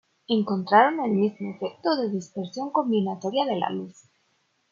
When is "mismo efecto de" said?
1.11-2.09